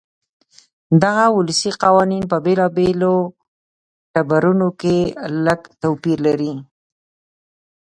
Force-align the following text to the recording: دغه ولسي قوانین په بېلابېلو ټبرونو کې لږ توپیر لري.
دغه 1.03 1.25
ولسي 1.37 1.71
قوانین 1.83 2.23
په 2.31 2.37
بېلابېلو 2.45 3.15
ټبرونو 4.13 4.67
کې 4.81 4.97
لږ 5.45 5.61
توپیر 5.81 6.17
لري. 6.27 6.53